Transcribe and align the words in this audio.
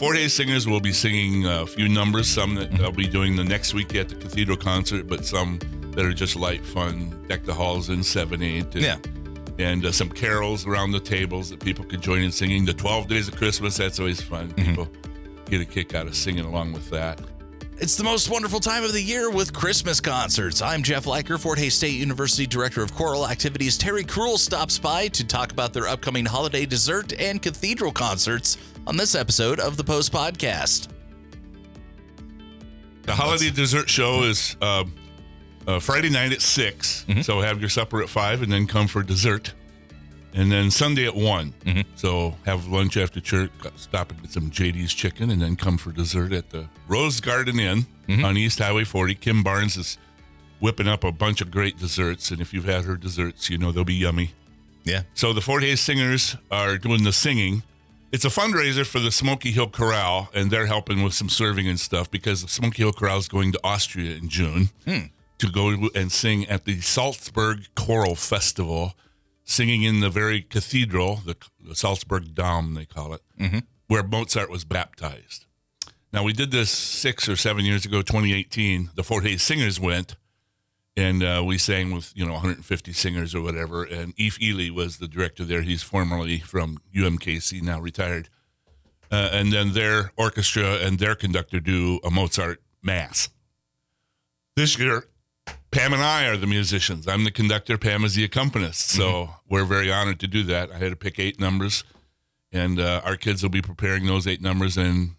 Fort 0.00 0.16
Hays 0.16 0.32
Singers 0.32 0.66
will 0.66 0.80
be 0.80 0.94
singing 0.94 1.44
a 1.44 1.66
few 1.66 1.86
numbers, 1.86 2.26
some 2.26 2.54
that 2.54 2.72
they'll 2.72 2.90
be 2.90 3.06
doing 3.06 3.36
the 3.36 3.44
next 3.44 3.74
week 3.74 3.94
at 3.94 4.08
the 4.08 4.14
Cathedral 4.14 4.56
concert, 4.56 5.06
but 5.06 5.26
some 5.26 5.58
that 5.90 6.06
are 6.06 6.14
just 6.14 6.36
light, 6.36 6.64
fun, 6.64 7.22
deck 7.28 7.44
the 7.44 7.52
halls 7.52 7.90
in 7.90 8.02
7 8.02 8.42
8. 8.42 8.62
And, 8.62 8.74
Yeah. 8.76 8.96
And 9.58 9.84
uh, 9.84 9.92
some 9.92 10.08
carols 10.08 10.66
around 10.66 10.92
the 10.92 11.00
tables 11.00 11.50
that 11.50 11.60
people 11.60 11.84
could 11.84 12.00
join 12.00 12.22
in 12.22 12.32
singing. 12.32 12.64
The 12.64 12.72
12 12.72 13.08
Days 13.08 13.28
of 13.28 13.36
Christmas, 13.36 13.76
that's 13.76 14.00
always 14.00 14.22
fun. 14.22 14.48
Mm-hmm. 14.52 14.70
People 14.70 14.88
get 15.50 15.60
a 15.60 15.66
kick 15.66 15.94
out 15.94 16.06
of 16.06 16.16
singing 16.16 16.46
along 16.46 16.72
with 16.72 16.88
that. 16.88 17.20
It's 17.80 17.96
the 17.96 18.04
most 18.04 18.28
wonderful 18.28 18.60
time 18.60 18.84
of 18.84 18.92
the 18.92 19.00
year 19.00 19.30
with 19.30 19.54
Christmas 19.54 20.02
concerts. 20.02 20.60
I'm 20.60 20.82
Jeff 20.82 21.06
Leiker, 21.06 21.40
Fort 21.40 21.58
Hays 21.58 21.72
State 21.72 21.94
University 21.94 22.46
Director 22.46 22.82
of 22.82 22.94
Choral 22.94 23.26
Activities. 23.26 23.78
Terry 23.78 24.04
Crull 24.04 24.36
stops 24.36 24.78
by 24.78 25.08
to 25.08 25.26
talk 25.26 25.50
about 25.50 25.72
their 25.72 25.88
upcoming 25.88 26.26
holiday 26.26 26.66
dessert 26.66 27.18
and 27.18 27.40
cathedral 27.40 27.90
concerts 27.90 28.58
on 28.86 28.98
this 28.98 29.14
episode 29.14 29.58
of 29.60 29.78
the 29.78 29.82
Post 29.82 30.12
Podcast. 30.12 30.88
The 33.04 33.14
holiday 33.14 33.48
dessert 33.48 33.88
show 33.88 34.24
is 34.24 34.58
uh, 34.60 34.84
uh, 35.66 35.80
Friday 35.80 36.10
night 36.10 36.32
at 36.32 36.42
6. 36.42 37.06
Mm-hmm. 37.08 37.22
So 37.22 37.40
have 37.40 37.60
your 37.60 37.70
supper 37.70 38.02
at 38.02 38.10
5 38.10 38.42
and 38.42 38.52
then 38.52 38.66
come 38.66 38.88
for 38.88 39.02
dessert. 39.02 39.54
And 40.32 40.50
then 40.52 40.70
Sunday 40.70 41.06
at 41.06 41.14
one. 41.16 41.52
Mm-hmm. 41.64 41.80
So 41.96 42.36
have 42.44 42.66
lunch 42.68 42.96
after 42.96 43.20
church, 43.20 43.50
stop 43.76 44.10
and 44.12 44.22
get 44.22 44.30
some 44.30 44.50
JD's 44.50 44.94
chicken, 44.94 45.30
and 45.30 45.42
then 45.42 45.56
come 45.56 45.76
for 45.76 45.90
dessert 45.92 46.32
at 46.32 46.50
the 46.50 46.68
Rose 46.88 47.20
Garden 47.20 47.58
Inn 47.60 47.86
Mm-hmm. 48.08 48.24
on 48.24 48.36
East 48.36 48.58
Highway 48.58 48.82
40. 48.82 49.14
Kim 49.14 49.44
Barnes 49.44 49.76
is 49.76 49.96
whipping 50.58 50.88
up 50.88 51.04
a 51.04 51.12
bunch 51.12 51.40
of 51.40 51.50
great 51.52 51.78
desserts, 51.78 52.32
and 52.32 52.40
if 52.40 52.52
you've 52.52 52.64
had 52.64 52.84
her 52.84 52.96
desserts, 52.96 53.48
you 53.48 53.56
know 53.56 53.70
they'll 53.70 53.84
be 53.84 53.94
yummy. 53.94 54.32
Yeah. 54.82 55.02
So 55.14 55.32
the 55.32 55.40
Fort 55.40 55.62
Hays 55.62 55.80
Singers 55.80 56.36
are 56.50 56.76
doing 56.76 57.04
the 57.04 57.12
singing. 57.12 57.62
It's 58.10 58.24
a 58.24 58.28
fundraiser 58.28 58.84
for 58.84 58.98
the 58.98 59.12
Smoky 59.12 59.52
Hill 59.52 59.68
Chorale, 59.68 60.28
and 60.34 60.50
they're 60.50 60.66
helping 60.66 61.04
with 61.04 61.14
some 61.14 61.28
serving 61.28 61.68
and 61.68 61.78
stuff 61.78 62.10
because 62.10 62.42
the 62.42 62.48
Smoky 62.48 62.82
Hill 62.82 62.92
Chorale 62.92 63.18
is 63.18 63.28
going 63.28 63.52
to 63.52 63.60
Austria 63.62 64.16
in 64.16 64.28
June 64.28 64.70
to 64.84 65.48
go 65.48 65.88
and 65.94 66.10
sing 66.10 66.48
at 66.48 66.64
the 66.64 66.80
Salzburg 66.80 67.68
Choral 67.76 68.16
Festival, 68.16 68.94
singing 69.50 69.82
in 69.82 70.00
the 70.00 70.10
very 70.10 70.42
cathedral, 70.42 71.16
the, 71.26 71.36
the 71.60 71.74
Salzburg 71.74 72.34
Dom, 72.34 72.74
they 72.74 72.86
call 72.86 73.12
it, 73.14 73.22
where 73.88 74.02
Mozart 74.02 74.48
was 74.50 74.64
baptized. 74.64 75.46
Now, 76.12 76.22
we 76.24 76.32
did 76.32 76.50
this 76.50 76.70
six 76.70 77.28
or 77.28 77.36
seven 77.36 77.64
years 77.64 77.84
ago, 77.84 78.02
2018. 78.02 78.90
The 78.94 79.04
Fort 79.04 79.24
Hays 79.24 79.42
Singers 79.42 79.78
went, 79.78 80.16
and 80.96 81.22
uh, 81.22 81.42
we 81.46 81.56
sang 81.58 81.92
with 81.92 82.12
you 82.16 82.24
know 82.26 82.32
150 82.32 82.92
singers 82.92 83.34
or 83.34 83.40
whatever. 83.42 83.84
And 83.84 84.12
Eve 84.16 84.38
Ely 84.40 84.70
was 84.70 84.98
the 84.98 85.06
director 85.08 85.44
there. 85.44 85.62
He's 85.62 85.82
formerly 85.82 86.38
from 86.40 86.78
UMKC, 86.94 87.62
now 87.62 87.80
retired. 87.80 88.28
Uh, 89.10 89.30
and 89.32 89.52
then 89.52 89.72
their 89.72 90.12
orchestra 90.16 90.76
and 90.76 90.98
their 90.98 91.14
conductor 91.14 91.58
do 91.60 91.98
a 92.04 92.10
Mozart 92.10 92.60
mass. 92.82 93.28
This 94.56 94.78
year, 94.78 95.06
Pam 95.70 95.92
and 95.92 96.02
I 96.02 96.26
are 96.26 96.36
the 96.36 96.46
musicians. 96.46 97.06
I'm 97.06 97.24
the 97.24 97.30
conductor. 97.30 97.78
Pam 97.78 98.04
is 98.04 98.14
the 98.14 98.24
accompanist. 98.24 98.88
So 98.88 99.30
we're 99.48 99.64
very 99.64 99.92
honored 99.92 100.18
to 100.20 100.26
do 100.26 100.42
that. 100.44 100.70
I 100.72 100.78
had 100.78 100.90
to 100.90 100.96
pick 100.96 101.18
eight 101.18 101.38
numbers, 101.38 101.84
and 102.50 102.80
uh, 102.80 103.02
our 103.04 103.16
kids 103.16 103.42
will 103.42 103.50
be 103.50 103.62
preparing 103.62 104.06
those 104.06 104.26
eight 104.26 104.42
numbers 104.42 104.76
and 104.76 105.10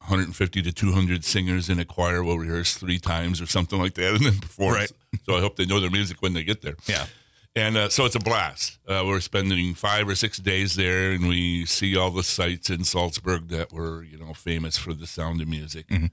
150 0.00 0.62
to 0.62 0.72
200 0.72 1.24
singers 1.24 1.68
in 1.68 1.78
a 1.78 1.84
choir 1.84 2.22
will 2.22 2.38
rehearse 2.38 2.74
three 2.74 2.98
times 2.98 3.40
or 3.40 3.46
something 3.46 3.78
like 3.78 3.94
that 3.94 4.14
and 4.14 4.24
then 4.24 4.38
perform. 4.38 4.74
Right. 4.74 4.92
So 5.26 5.36
I 5.36 5.40
hope 5.40 5.56
they 5.56 5.66
know 5.66 5.80
their 5.80 5.90
music 5.90 6.22
when 6.22 6.32
they 6.32 6.42
get 6.42 6.62
there. 6.62 6.76
Yeah. 6.86 7.06
And 7.54 7.76
uh, 7.76 7.88
so 7.88 8.04
it's 8.06 8.14
a 8.14 8.20
blast. 8.20 8.78
Uh, 8.88 9.02
we're 9.04 9.20
spending 9.20 9.74
five 9.74 10.08
or 10.08 10.14
six 10.14 10.38
days 10.38 10.76
there, 10.76 11.10
and 11.10 11.26
we 11.28 11.66
see 11.66 11.96
all 11.96 12.10
the 12.10 12.22
sites 12.22 12.70
in 12.70 12.84
Salzburg 12.84 13.48
that 13.48 13.72
were, 13.72 14.04
you 14.04 14.18
know, 14.18 14.32
famous 14.34 14.78
for 14.78 14.94
the 14.94 15.06
sound 15.06 15.40
of 15.40 15.48
music. 15.48 15.88
Mm-hmm. 15.88 16.06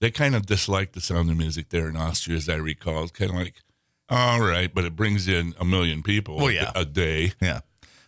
They 0.00 0.10
kind 0.10 0.34
of 0.34 0.44
dislike 0.46 0.92
the 0.92 1.00
sound 1.00 1.30
of 1.30 1.36
music 1.36 1.70
there 1.70 1.88
in 1.88 1.96
Austria, 1.96 2.36
as 2.36 2.48
I 2.48 2.56
recall. 2.56 3.04
It's 3.04 3.12
kind 3.12 3.30
of 3.30 3.36
like, 3.36 3.54
all 4.08 4.40
right, 4.40 4.72
but 4.72 4.84
it 4.84 4.94
brings 4.94 5.26
in 5.26 5.54
a 5.58 5.64
million 5.64 6.02
people 6.02 6.36
Well, 6.36 6.48
a- 6.48 6.52
yeah. 6.52 6.72
a 6.74 6.84
day. 6.84 7.32
Yeah. 7.40 7.60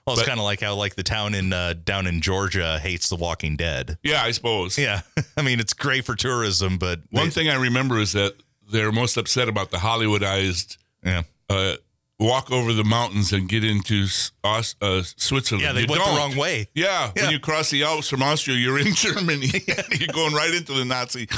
Well, 0.06 0.18
it's 0.18 0.26
kind 0.26 0.38
of 0.40 0.44
like 0.44 0.60
how 0.62 0.74
like 0.74 0.94
the 0.94 1.02
town 1.02 1.34
in 1.34 1.52
uh, 1.52 1.74
down 1.84 2.06
in 2.06 2.22
Georgia 2.22 2.78
hates 2.78 3.10
The 3.10 3.16
Walking 3.16 3.56
Dead. 3.56 3.98
Yeah, 4.02 4.22
I 4.22 4.30
suppose. 4.30 4.78
Yeah. 4.78 5.02
I 5.36 5.42
mean, 5.42 5.60
it's 5.60 5.74
great 5.74 6.04
for 6.06 6.14
tourism, 6.14 6.78
but 6.78 7.00
One 7.10 7.24
they- 7.24 7.30
thing 7.30 7.48
I 7.50 7.56
remember 7.56 7.98
is 7.98 8.12
that 8.12 8.34
they're 8.70 8.92
most 8.92 9.16
upset 9.18 9.48
about 9.48 9.70
the 9.70 9.76
Hollywoodized 9.78 10.76
yeah. 11.04 11.22
uh, 11.50 11.76
walk 12.20 12.50
over 12.50 12.72
the 12.72 12.82
mountains 12.84 13.32
and 13.32 13.48
get 13.48 13.62
into 13.64 14.06
Aus- 14.42 14.74
uh, 14.80 15.02
Switzerland. 15.16 15.62
Yeah, 15.64 15.72
they 15.72 15.82
You 15.82 15.86
went 15.88 16.02
don't. 16.02 16.14
the 16.14 16.20
wrong 16.20 16.36
way. 16.36 16.68
Yeah, 16.74 17.12
Yeah. 17.14 17.22
when 17.24 17.32
you 17.32 17.38
cross 17.38 17.70
the 17.70 17.84
Alps 17.84 18.08
from 18.08 18.22
Austria, 18.22 18.56
you're 18.56 18.78
in 18.78 18.92
Germany. 18.94 19.46
you're 19.98 20.08
going 20.12 20.34
right 20.34 20.52
into 20.52 20.72
the 20.72 20.84
Nazi 20.84 21.28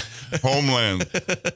homeland. 0.43 1.07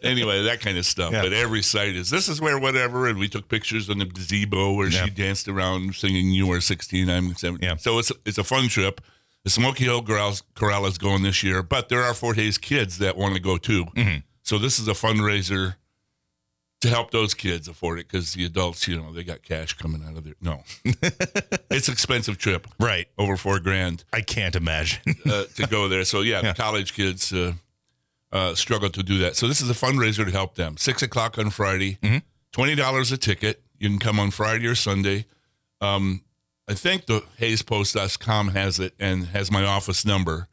anyway, 0.02 0.42
that 0.42 0.60
kind 0.60 0.76
of 0.78 0.84
stuff. 0.86 1.12
Yeah. 1.12 1.22
But 1.22 1.32
every 1.32 1.62
site 1.62 1.96
is 1.96 2.10
this 2.10 2.28
is 2.28 2.40
where 2.40 2.58
whatever, 2.58 3.08
and 3.08 3.18
we 3.18 3.28
took 3.28 3.48
pictures 3.48 3.88
on 3.88 3.98
the 3.98 4.04
gazebo 4.04 4.72
where 4.74 4.88
Yeah. 4.88 5.04
she 5.04 5.10
danced 5.10 5.48
around 5.48 5.94
singing 5.94 6.30
"You 6.30 6.50
Are 6.52 6.60
16, 6.60 7.08
I'm 7.08 7.34
17." 7.34 7.66
Yeah. 7.68 7.76
So 7.76 7.98
it's 7.98 8.12
it's 8.26 8.38
a 8.38 8.44
fun 8.44 8.68
trip. 8.68 9.00
The 9.44 9.50
Smoky 9.50 9.84
Hill 9.84 10.02
Chorale, 10.02 10.40
Chorale 10.54 10.86
is 10.86 10.96
going 10.96 11.22
this 11.22 11.42
year, 11.42 11.62
but 11.62 11.90
there 11.90 12.02
are 12.02 12.14
Fort 12.14 12.36
Hays 12.36 12.56
kids 12.56 12.96
that 12.98 13.14
want 13.16 13.34
to 13.34 13.40
go 13.40 13.58
too. 13.58 13.84
Mm-hmm. 13.94 14.18
So 14.42 14.58
this 14.58 14.78
is 14.78 14.88
a 14.88 14.92
fundraiser 14.92 15.74
to 16.84 16.88
help 16.90 17.10
those 17.10 17.34
kids 17.34 17.66
afford 17.68 17.98
it 17.98 18.06
because 18.08 18.32
the 18.34 18.44
adults, 18.44 18.86
you 18.86 18.96
know, 19.00 19.12
they 19.12 19.24
got 19.24 19.42
cash 19.42 19.72
coming 19.74 20.02
out 20.06 20.16
of 20.16 20.24
there. 20.24 20.34
No, 20.40 20.62
it's 21.70 21.88
expensive 21.88 22.38
trip, 22.38 22.66
Right. 22.78 23.08
over 23.18 23.36
four 23.36 23.58
grand 23.58 24.04
I 24.12 24.20
can't 24.20 24.54
imagine. 24.56 25.16
uh, 25.26 25.44
to 25.56 25.66
go 25.66 25.88
there. 25.88 26.04
So 26.04 26.20
yeah, 26.20 26.40
the 26.42 26.54
college 26.54 26.94
kids 26.94 27.32
uh, 27.32 27.52
uh, 28.32 28.54
struggle 28.54 28.90
to 28.90 29.02
do 29.02 29.18
that. 29.18 29.36
So 29.36 29.48
this 29.48 29.60
is 29.60 29.68
a 29.70 29.74
fundraiser 29.74 30.24
to 30.24 30.30
help 30.30 30.54
them. 30.54 30.76
Six 30.76 31.02
o'clock 31.02 31.38
on 31.38 31.50
Friday, 31.50 31.98
twenty 32.52 32.74
dollars 32.74 33.12
a 33.12 33.16
ticket. 33.18 33.62
You 33.78 33.88
can 33.90 33.98
come 33.98 34.20
on 34.20 34.30
Friday 34.30 34.66
or 34.66 34.74
Sunday. 34.74 35.26
Um, 35.80 36.22
I 36.68 36.74
think 36.74 37.06
the 37.06 37.22
HaysPost.com 37.40 38.48
has 38.48 38.78
it 38.80 38.94
and 38.98 39.26
has 39.26 39.50
my 39.50 39.64
office 39.64 40.04
number. 40.06 40.48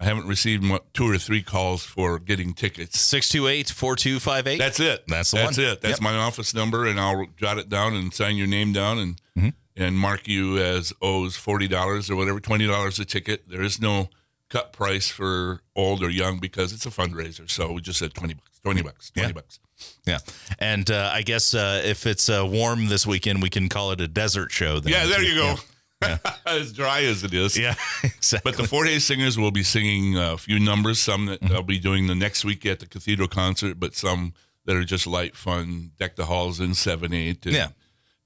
I 0.00 0.04
haven't 0.04 0.26
received 0.26 0.64
two 0.94 1.10
or 1.10 1.18
three 1.18 1.42
calls 1.42 1.82
for 1.84 2.18
getting 2.20 2.54
tickets. 2.54 3.00
628 3.00 3.70
4258. 3.70 4.58
That's 4.58 4.78
it. 4.80 5.04
That's 5.08 5.30
the 5.32 5.36
That's 5.38 5.58
one. 5.58 5.66
it. 5.66 5.80
That's 5.80 5.92
Yep. 5.94 6.00
my 6.02 6.14
office 6.16 6.54
number, 6.54 6.86
and 6.86 7.00
I'll 7.00 7.26
jot 7.36 7.58
it 7.58 7.68
down 7.68 7.94
and 7.94 8.14
sign 8.14 8.36
your 8.36 8.46
name 8.46 8.72
down 8.72 8.98
and 8.98 9.20
Mm-hmm. 9.36 9.48
and 9.76 9.98
mark 9.98 10.26
you 10.28 10.58
as 10.58 10.92
owes 11.02 11.36
forty 11.36 11.68
dollars 11.68 12.10
or 12.10 12.16
whatever, 12.16 12.40
twenty 12.40 12.66
dollars 12.66 12.98
a 12.98 13.04
ticket. 13.04 13.48
There 13.48 13.62
is 13.62 13.80
no 13.80 14.08
cut 14.50 14.72
price 14.72 15.08
for 15.08 15.62
old 15.76 16.02
or 16.02 16.08
young 16.10 16.38
because 16.38 16.72
it's 16.72 16.86
a 16.86 16.90
fundraiser. 16.90 17.50
So 17.50 17.72
we 17.72 17.80
just 17.80 17.98
said 17.98 18.14
twenty 18.14 18.34
bucks. 18.34 18.58
Twenty 18.62 18.82
bucks. 18.82 19.10
Twenty 19.10 19.28
Yeah. 19.28 19.32
bucks. 19.32 19.58
Yeah. 20.06 20.18
And 20.58 20.90
uh, 20.90 21.10
I 21.14 21.22
guess 21.22 21.54
uh, 21.54 21.82
if 21.84 22.04
it's 22.06 22.28
uh, 22.28 22.44
warm 22.48 22.86
this 22.88 23.06
weekend, 23.06 23.40
we 23.42 23.50
can 23.50 23.68
call 23.68 23.92
it 23.92 24.00
a 24.00 24.08
desert 24.08 24.50
show. 24.50 24.80
Then. 24.80 24.92
Yeah, 24.92 25.06
there 25.06 25.22
you 25.22 25.34
go. 25.36 25.56
as 26.46 26.72
dry 26.72 27.02
as 27.02 27.24
it 27.24 27.34
is. 27.34 27.58
Yeah, 27.58 27.74
exactly. 28.04 28.50
But 28.50 28.56
the 28.60 28.68
Fort 28.68 28.86
Hays 28.88 29.04
Singers 29.04 29.38
will 29.38 29.50
be 29.50 29.62
singing 29.62 30.16
a 30.16 30.38
few 30.38 30.58
numbers, 30.60 31.00
some 31.00 31.26
that 31.26 31.40
Mm-hmm. 31.40 31.52
they'll 31.52 31.62
be 31.62 31.78
doing 31.78 32.06
the 32.06 32.14
next 32.14 32.44
week 32.44 32.64
at 32.66 32.80
the 32.80 32.86
Cathedral 32.86 33.28
concert, 33.28 33.78
but 33.80 33.94
some 33.94 34.34
that 34.64 34.76
are 34.76 34.84
just 34.84 35.06
light, 35.06 35.34
fun, 35.36 35.92
deck 35.98 36.16
the 36.16 36.26
halls 36.26 36.60
in 36.60 36.74
7 36.74 37.12
8. 37.12 37.46
And, 37.46 37.54
Yeah. 37.54 37.68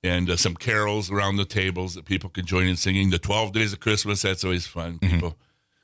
And 0.05 0.28
uh, 0.31 0.37
some 0.37 0.56
carols 0.56 1.10
around 1.12 1.37
the 1.37 1.44
tables 1.44 1.94
that 1.94 2.05
people 2.05 2.28
can 2.28 2.44
join 2.44 2.66
in 2.66 2.77
singing. 2.77 3.10
The 3.10 3.19
12 3.21 3.53
Days 3.53 3.72
of 3.72 3.78
Christmas, 3.81 4.22
that's 4.22 4.43
always 4.44 4.66
fun. 4.66 4.99
Mm-hmm. 4.99 5.15
People 5.15 5.37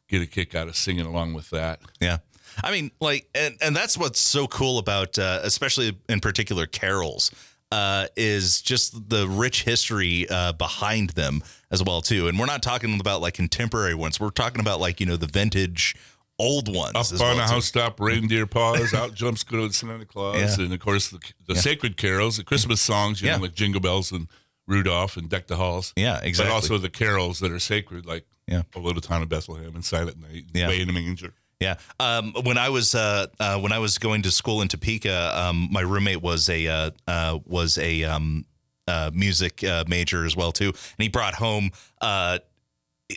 get 0.09 0.20
a 0.22 0.26
kick 0.26 0.55
out 0.56 0.66
of 0.69 0.75
singing 0.76 1.06
along 1.06 1.34
with 1.34 1.50
that. 1.50 1.81
Yeah. 2.00 2.19
I 2.65 2.72
mean, 2.72 2.91
like, 3.00 3.28
and, 3.37 3.56
and 3.62 3.76
that's 3.76 3.97
what's 3.97 4.19
so 4.19 4.49
cool 4.49 4.78
about, 4.78 5.16
uh, 5.19 5.38
especially 5.44 5.97
in 6.09 6.19
particular, 6.19 6.66
carols, 6.66 7.31
uh, 7.70 8.06
is 8.16 8.60
just 8.62 9.08
the 9.10 9.28
rich 9.28 9.64
history 9.64 10.26
uh, 10.28 10.52
behind 10.52 11.10
them 11.10 11.42
as 11.70 11.82
well, 11.82 12.00
too. 12.00 12.28
And 12.28 12.38
we're 12.38 12.46
not 12.46 12.62
talking 12.62 12.98
about 13.00 13.20
like 13.20 13.34
contemporary 13.34 13.94
ones. 13.94 14.18
We're 14.18 14.30
talking 14.30 14.60
about 14.60 14.80
like, 14.80 15.00
you 15.00 15.06
know, 15.06 15.16
the 15.16 15.26
vintage 15.26 15.94
old 16.38 16.75
ones. 16.75 16.94
Up 16.94 17.20
on 17.20 17.37
well, 17.37 17.44
a 17.44 17.46
too. 17.48 17.52
housetop, 17.54 18.00
reindeer 18.00 18.46
paws, 18.46 18.94
out 18.94 19.12
jumps 19.14 19.43
good 19.43 19.58
old 19.60 19.75
Santa 19.75 20.04
Claus, 20.06 20.56
Yeah. 20.58 20.64
and 20.64 20.72
of 20.72 20.78
course 20.81 21.08
the, 21.08 21.19
the 21.46 21.56
sacred 21.56 21.96
carols, 21.96 22.37
the 22.37 22.44
Christmas 22.44 22.81
songs, 22.81 23.20
you 23.20 23.26
Yeah. 23.28 23.37
know, 23.37 23.43
like 23.43 23.54
Jingle 23.54 23.81
Bells 23.81 24.12
and 24.12 24.28
Rudolph 24.66 25.16
and 25.16 25.28
Deck 25.28 25.48
the 25.48 25.56
Halls. 25.56 25.93
Yeah, 25.96 26.20
exactly. 26.22 26.50
But 26.50 26.54
also 26.54 26.78
the 26.78 26.90
carols 26.90 27.40
that 27.40 27.50
are 27.50 27.58
sacred, 27.58 28.06
like 28.06 28.25
Yeah. 28.46 28.62
A 28.76 28.78
Little 28.78 29.02
Town 29.02 29.22
of 29.22 29.28
Bethlehem 29.28 29.75
and 29.75 29.84
Silent 29.84 30.20
Night, 30.20 30.44
Yeah. 30.54 30.69
Way 30.69 30.81
in 30.81 30.87
the 30.87 30.93
Manger. 30.93 31.34
Yeah. 31.60 31.75
Um, 31.99 32.32
when 32.44 32.56
I 32.56 32.69
was 32.69 32.94
uh, 32.94 33.26
uh, 33.40 33.58
when 33.58 33.72
I 33.72 33.81
was 33.81 33.99
going 33.99 34.22
to 34.22 34.31
school 34.31 34.62
in 34.62 34.69
Topeka, 34.69 35.32
um, 35.37 35.69
my 35.72 35.81
roommate 35.81 36.22
was 36.22 36.49
a 36.49 36.66
uh, 36.69 36.90
uh, 37.06 37.38
was 37.46 37.78
a 37.78 38.05
um, 38.05 38.44
uh, 38.87 39.10
music 39.12 39.64
uh, 39.64 39.84
major 39.88 40.25
as 40.25 40.37
well 40.37 40.52
too, 40.52 40.69
and 40.69 40.75
he 40.99 41.08
brought 41.08 41.34
home 41.34 41.72
uh, 42.00 42.38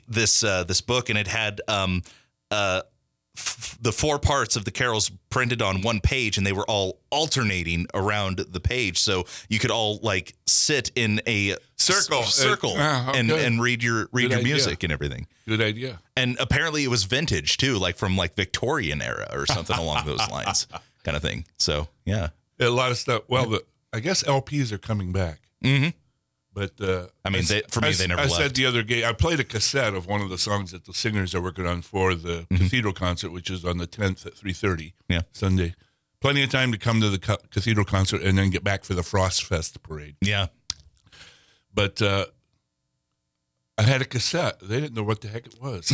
this 0.07 0.43
uh, 0.43 0.63
this 0.63 0.81
book, 0.81 1.09
and 1.09 1.19
it 1.19 1.27
had 1.27 1.61
um, 1.67 2.01
uh, 2.49 2.81
f- 3.37 3.77
the 3.81 3.91
four 3.91 4.19
parts 4.19 4.55
of 4.55 4.65
the 4.65 4.71
carols 4.71 5.09
printed 5.29 5.61
on 5.61 5.81
one 5.81 5.99
page, 6.01 6.37
and 6.37 6.45
they 6.45 6.51
were 6.51 6.65
all 6.69 6.99
alternating 7.09 7.87
around 7.93 8.37
the 8.39 8.59
page, 8.59 8.99
so 8.99 9.25
you 9.49 9.59
could 9.59 9.71
all 9.71 9.99
like 10.03 10.33
sit 10.45 10.91
in 10.95 11.21
a 11.27 11.55
Circle. 11.77 12.19
s- 12.19 12.35
circle, 12.35 12.75
Uh, 12.77 13.05
oh, 13.07 13.11
and 13.17 13.31
and 13.31 13.61
read 13.61 13.81
your 13.83 14.07
read 14.11 14.23
Good 14.23 14.31
your 14.31 14.39
idea. 14.39 14.53
music 14.53 14.83
and 14.83 14.93
everything. 14.93 15.27
Good 15.47 15.61
idea. 15.61 15.99
And 16.15 16.37
apparently, 16.39 16.83
it 16.83 16.89
was 16.89 17.05
vintage 17.05 17.57
too, 17.57 17.77
like 17.77 17.97
from 17.97 18.15
like 18.15 18.35
Victorian 18.35 19.01
era 19.01 19.27
or 19.33 19.45
something 19.47 19.77
along 19.77 20.05
those 20.05 20.19
lines, 20.31 20.67
kind 21.03 21.15
of 21.17 21.23
thing. 21.23 21.45
So 21.57 21.87
yeah, 22.05 22.29
A 22.59 22.69
lot 22.69 22.91
of 22.91 22.97
stuff. 22.97 23.23
Well, 23.27 23.47
the, 23.47 23.63
I 23.93 23.99
guess 23.99 24.21
LPs 24.23 24.71
are 24.71 24.77
coming 24.77 25.11
back. 25.11 25.39
mm-hmm. 25.63 25.89
But 26.53 26.81
uh, 26.81 27.07
I 27.23 27.29
mean, 27.29 27.43
they- 27.47 27.61
for 27.69 27.79
me, 27.81 27.89
I 27.89 27.91
they 27.93 28.07
never 28.07 28.21
I 28.21 28.25
left. 28.25 28.35
said 28.35 28.55
the 28.55 28.65
other 28.65 28.83
day, 28.83 29.05
I 29.05 29.13
played 29.13 29.39
a 29.39 29.43
cassette 29.45 29.93
of 29.93 30.05
one 30.05 30.19
of 30.21 30.29
the 30.29 30.37
songs 30.37 30.71
that 30.71 30.85
the 30.85 30.93
singers 30.93 31.33
are 31.33 31.41
working 31.41 31.65
on 31.65 31.81
for 31.81 32.13
the 32.13 32.45
Cathedral 32.49 32.93
concert, 32.93 33.31
which 33.31 33.49
is 33.49 33.63
on 33.63 33.77
the 33.77 33.87
10th 33.87 34.25
at 34.25 34.35
3:30 34.35 34.59
Mm-hmm. 34.65 35.13
Yeah. 35.13 35.21
Sunday. 35.31 35.75
Plenty 36.19 36.43
of 36.43 36.49
time 36.49 36.71
to 36.73 36.77
come 36.77 36.99
to 37.01 37.09
the 37.09 37.17
Cathedral 37.51 37.85
concert 37.85 38.21
and 38.21 38.37
then 38.37 38.49
get 38.49 38.63
back 38.63 38.83
for 38.83 38.93
the 38.93 39.01
Frost 39.03 39.43
Fest 39.45 39.81
parade. 39.81 40.17
yeah, 40.21 40.47
But 41.73 42.01
uh, 42.01 42.25
I 43.77 43.83
had 43.83 44.01
a 44.01 44.05
cassette. 44.05 44.59
They 44.61 44.79
didn't 44.81 44.93
know 44.95 45.03
what 45.03 45.21
the 45.21 45.29
heck 45.29 45.47
it 45.47 45.55
was. 45.59 45.91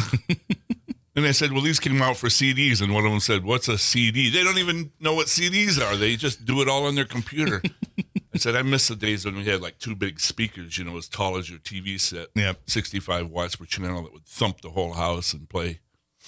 and 1.15 1.25
I 1.25 1.31
said, 1.31 1.51
"Well, 1.53 1.61
these 1.61 1.79
came 1.79 2.01
out 2.01 2.17
for 2.17 2.27
CDs." 2.27 2.81
And 2.81 2.93
one 2.93 3.05
of 3.05 3.11
them 3.11 3.19
said, 3.21 3.43
"What's 3.45 3.67
a 3.69 3.77
CD?" 3.77 4.29
They 4.29 4.43
don't 4.43 4.57
even 4.57 4.91
know 4.99 5.13
what 5.13 5.27
CDs 5.27 5.79
are. 5.79 5.95
They 5.95 6.15
just 6.17 6.43
do 6.45 6.61
it 6.61 6.67
all 6.67 6.85
on 6.87 6.95
their 6.95 7.05
computer. 7.05 7.61
I 8.33 8.37
said, 8.37 8.55
"I 8.55 8.61
miss 8.61 8.87
the 8.87 8.95
days 8.95 9.25
when 9.25 9.35
we 9.35 9.45
had 9.45 9.61
like 9.61 9.79
two 9.79 9.95
big 9.95 10.19
speakers, 10.19 10.77
you 10.77 10.83
know, 10.83 10.97
as 10.97 11.07
tall 11.07 11.37
as 11.37 11.49
your 11.49 11.59
TV 11.59 11.99
set, 11.99 12.27
Yeah. 12.35 12.53
65 12.65 13.29
watts 13.29 13.55
per 13.55 13.65
channel 13.65 14.03
that 14.03 14.13
would 14.13 14.25
thump 14.25 14.61
the 14.61 14.71
whole 14.71 14.93
house 14.93 15.33
and 15.33 15.47
play 15.49 15.79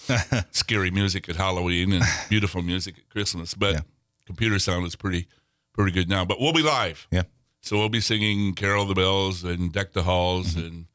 scary 0.52 0.92
music 0.92 1.28
at 1.30 1.36
Halloween 1.36 1.92
and 1.94 2.04
beautiful 2.30 2.62
music 2.62 2.98
at 2.98 3.10
Christmas." 3.10 3.54
But 3.54 3.74
Yeah. 3.76 3.82
computer 4.26 4.60
sound 4.60 4.86
is 4.86 4.96
pretty, 4.96 5.28
pretty 5.74 5.92
good 5.92 6.10
now. 6.10 6.26
But 6.26 6.40
we'll 6.40 6.54
be 6.54 6.64
live. 6.64 7.08
yeah. 7.12 7.24
So 7.62 7.78
we'll 7.78 7.90
be 7.90 8.00
singing 8.02 8.54
"Carol 8.56 8.86
the 8.86 8.94
Bells" 8.96 9.44
and 9.44 9.72
"Deck 9.74 9.92
the 9.94 10.04
Halls" 10.04 10.56
Mm-hmm. 10.56 10.66
and 10.68 10.86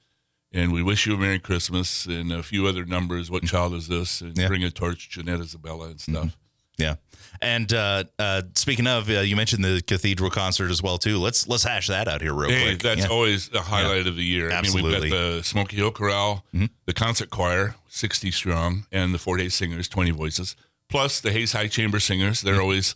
and 0.53 0.73
"We 0.73 0.83
Wish 0.83 1.05
You 1.07 1.15
a 1.15 1.19
Merry 1.19 1.39
Christmas" 1.39 2.07
and 2.07 2.33
a 2.33 2.43
few 2.43 2.67
other 2.67 2.87
numbers. 2.87 3.31
What 3.31 3.45
child 3.45 3.75
is 3.75 3.89
this? 3.89 4.21
And 4.23 4.31
Mm-hmm. 4.33 4.41
Yeah. 4.41 4.49
"Bring 4.49 4.65
a 4.65 4.71
Torch," 4.71 5.11
Jeanette 5.11 5.41
Isabella 5.41 5.89
and 5.89 6.01
stuff. 6.01 6.37
Yeah, 6.77 6.97
and 7.41 7.73
uh, 7.73 8.05
uh, 8.19 8.43
speaking 8.57 8.87
of, 8.87 9.09
uh, 9.09 9.21
you 9.21 9.37
mentioned 9.37 9.65
the 9.65 9.81
cathedral 9.87 10.29
concert 10.31 10.71
as 10.71 10.83
well 10.83 10.99
too. 10.99 11.19
Let's 11.19 11.47
let's 11.47 11.63
hash 11.63 11.87
that 11.89 12.09
out 12.09 12.21
here 12.21 12.35
real 12.35 12.51
Hey, 12.51 12.65
quick. 12.71 12.83
that's 12.83 13.03
yeah. 13.03 13.07
always 13.09 13.49
the 13.49 13.61
highlight 13.63 14.07
of 14.09 14.17
the 14.17 14.25
year. 14.25 14.47
I 14.47 14.49
mean, 14.49 14.59
Absolutely. 14.59 14.91
Mm-hmm. 14.93 15.03
we've 15.03 15.11
got 15.13 15.37
the 15.39 15.45
Smoky 15.45 15.77
Hill 15.77 15.93
Chorale, 15.93 16.45
the 16.87 16.93
concert 16.93 17.31
choir, 17.31 17.77
sixty 17.89 18.31
strong, 18.33 18.87
and 18.91 19.15
the 19.15 19.19
Fort 19.19 19.41
Hays 19.41 19.55
Singers, 19.55 19.89
twenty 19.89 20.11
voices, 20.11 20.57
plus 20.89 21.21
the 21.21 21.31
Hays 21.31 21.53
High 21.53 21.69
Chamber 21.69 22.01
Singers. 22.01 22.41
They're 22.41 22.55
Mm-hmm. 22.55 22.63
always 22.63 22.95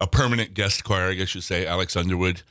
a 0.00 0.06
permanent 0.08 0.54
guest 0.54 0.82
choir, 0.82 1.10
I 1.10 1.14
guess 1.14 1.34
you 1.34 1.40
say. 1.40 1.66
Alex 1.66 1.94
Underwood 1.94 2.42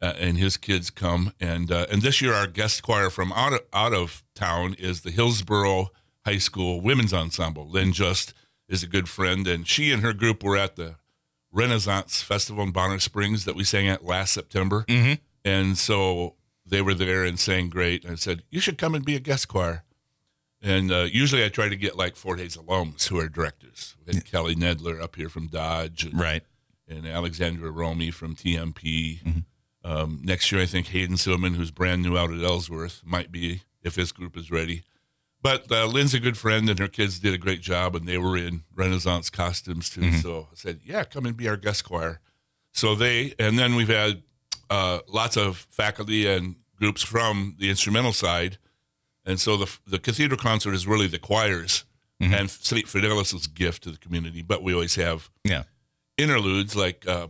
uh, 0.00 0.12
and 0.18 0.36
his 0.38 0.56
kids 0.56 0.90
come, 0.90 1.32
and 1.40 1.72
uh, 1.72 1.86
and 1.90 2.02
this 2.02 2.20
year 2.22 2.32
our 2.34 2.46
guest 2.46 2.82
choir 2.84 3.10
from 3.10 3.32
out 3.32 3.54
of, 3.54 3.60
out 3.72 3.92
of 3.94 4.22
town 4.36 4.74
is 4.78 5.00
the 5.00 5.10
Hillsboro 5.10 5.88
High 6.24 6.38
School 6.38 6.80
Women's 6.80 7.12
Ensemble. 7.12 7.68
Lynn 7.68 7.92
Just 7.92 8.34
is 8.68 8.82
a 8.82 8.86
good 8.86 9.08
friend, 9.08 9.46
and 9.46 9.66
she 9.66 9.92
and 9.92 10.02
her 10.02 10.12
group 10.12 10.42
were 10.42 10.56
at 10.56 10.76
the 10.76 10.96
Renaissance 11.50 12.22
Festival 12.22 12.62
in 12.64 12.72
Bonner 12.72 12.98
Springs 12.98 13.44
that 13.44 13.56
we 13.56 13.64
sang 13.64 13.88
at 13.88 14.04
last 14.04 14.32
September. 14.32 14.84
Mm-hmm. 14.88 15.14
And 15.44 15.78
so 15.78 16.34
they 16.66 16.82
were 16.82 16.94
there 16.94 17.24
and 17.24 17.38
sang 17.38 17.70
great. 17.70 18.04
And 18.04 18.12
I 18.12 18.16
said, 18.16 18.42
You 18.50 18.60
should 18.60 18.78
come 18.78 18.94
and 18.94 19.04
be 19.04 19.16
a 19.16 19.20
guest 19.20 19.48
choir. 19.48 19.84
And 20.60 20.90
uh, 20.90 21.06
usually 21.10 21.44
I 21.44 21.48
try 21.48 21.68
to 21.68 21.76
get 21.76 21.96
like 21.96 22.16
Fort 22.16 22.40
Hays 22.40 22.56
alums 22.56 23.08
who 23.08 23.18
are 23.18 23.28
directors. 23.28 23.96
We 24.06 24.14
had 24.14 24.24
Kelly 24.24 24.56
Nedler 24.56 25.00
up 25.00 25.16
here 25.16 25.28
from 25.28 25.46
Dodge 25.46 26.04
and, 26.04 26.18
right. 26.18 26.42
and 26.88 27.06
Alexandra 27.06 27.70
Romy 27.70 28.10
from 28.10 28.34
TMP. 28.34 29.22
Mm-hmm. 29.22 29.38
Um, 29.84 30.20
next 30.24 30.50
year, 30.50 30.60
I 30.60 30.66
think 30.66 30.88
Hayden 30.88 31.16
Silman, 31.16 31.54
who's 31.54 31.70
brand 31.70 32.02
new 32.02 32.18
out 32.18 32.32
at 32.32 32.42
Ellsworth, 32.42 33.02
might 33.04 33.30
be 33.30 33.62
if 33.82 33.94
his 33.94 34.10
group 34.10 34.36
is 34.36 34.50
ready. 34.50 34.82
But 35.48 35.72
uh, 35.72 35.86
Lynn's 35.86 36.14
a 36.14 36.20
good 36.20 36.36
friend, 36.36 36.68
and 36.68 36.78
her 36.78 36.88
kids 36.88 37.18
did 37.18 37.32
a 37.34 37.38
great 37.38 37.60
job, 37.60 37.94
and 37.96 38.06
they 38.06 38.18
were 38.18 38.36
in 38.36 38.64
Renaissance 38.74 39.30
costumes 39.30 39.88
too. 39.90 40.00
Mm-hmm. 40.02 40.18
So 40.18 40.48
I 40.52 40.54
said, 40.54 40.80
"Yeah, 40.84 41.04
come 41.04 41.24
and 41.26 41.36
be 41.36 41.48
our 41.48 41.56
guest 41.56 41.84
choir." 41.84 42.20
So 42.72 42.94
they, 42.94 43.34
and 43.38 43.58
then 43.58 43.74
we've 43.74 43.88
had 43.88 44.22
uh, 44.70 44.98
lots 45.08 45.36
of 45.36 45.56
faculty 45.70 46.26
and 46.28 46.56
groups 46.76 47.02
from 47.02 47.56
the 47.58 47.70
instrumental 47.70 48.12
side, 48.12 48.58
and 49.24 49.40
so 49.40 49.56
the 49.56 49.78
the 49.86 49.98
cathedral 49.98 50.38
concert 50.38 50.74
is 50.74 50.86
really 50.86 51.06
the 51.08 51.18
choirs 51.18 51.84
Mm-hmm. 52.20 52.34
and 52.34 52.50
Saint 52.50 52.86
Fidelis's 52.86 53.46
gift 53.46 53.84
to 53.84 53.92
the 53.92 53.96
community. 53.98 54.42
But 54.42 54.60
we 54.64 54.72
always 54.74 54.96
have 54.96 55.30
Yeah. 55.44 55.62
interludes 56.16 56.74
like 56.74 57.06
uh, 57.06 57.28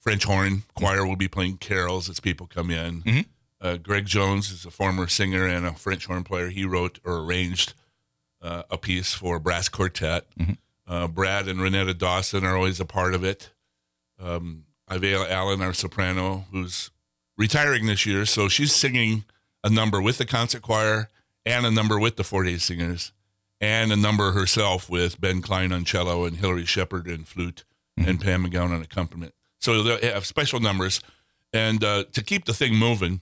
French 0.00 0.24
horn 0.24 0.64
choir 0.74 1.06
will 1.06 1.16
be 1.16 1.28
playing 1.28 1.56
carols 1.56 2.10
as 2.10 2.20
people 2.20 2.46
come 2.46 2.70
in. 2.70 3.00
Mhm. 3.04 3.24
Uh, 3.62 3.76
Greg 3.76 4.06
Jones 4.06 4.50
is 4.50 4.66
a 4.66 4.70
former 4.72 5.06
singer 5.06 5.46
and 5.46 5.64
a 5.64 5.72
French 5.72 6.06
horn 6.06 6.24
player. 6.24 6.48
He 6.48 6.64
wrote 6.64 6.98
or 7.04 7.18
arranged 7.18 7.74
uh, 8.42 8.64
a 8.68 8.76
piece 8.76 9.14
for 9.14 9.38
brass 9.38 9.68
quartet. 9.68 10.26
Uh, 10.86 11.06
Brad 11.06 11.46
and 11.46 11.60
Renetta 11.60 11.96
Dawson 11.96 12.44
are 12.44 12.56
always 12.56 12.80
a 12.80 12.84
part 12.84 13.14
of 13.14 13.22
it. 13.22 13.50
Um, 14.20 14.64
Ivea 14.90 15.30
Allen, 15.30 15.62
our 15.62 15.72
soprano, 15.72 16.46
who's 16.50 16.90
retiring 17.38 17.86
this 17.86 18.04
year, 18.04 18.26
so 18.26 18.48
she's 18.48 18.74
singing 18.74 19.24
a 19.62 19.70
number 19.70 20.02
with 20.02 20.18
the 20.18 20.26
concert 20.26 20.62
choir 20.62 21.08
and 21.46 21.64
a 21.64 21.70
number 21.70 21.98
with 21.98 22.16
the 22.16 22.24
Fort 22.24 22.46
Hays 22.46 22.64
Singers, 22.64 23.12
and 23.60 23.92
a 23.92 23.96
number 23.96 24.32
herself 24.32 24.90
with 24.90 25.20
Ben 25.20 25.40
Klein 25.40 25.72
on 25.72 25.84
cello 25.84 26.24
and 26.24 26.36
Hillary 26.36 26.66
Shepard 26.66 27.06
in 27.06 27.24
flute 27.24 27.64
and 27.96 28.20
Pam 28.20 28.44
McGowan 28.44 28.72
on 28.72 28.82
accompaniment. 28.82 29.34
So 29.60 29.82
they 29.82 30.08
have 30.08 30.26
special 30.26 30.58
numbers, 30.60 31.00
and 31.52 31.82
uh, 31.82 32.04
to 32.12 32.22
keep 32.22 32.44
the 32.44 32.54
thing 32.54 32.74
moving, 32.74 33.20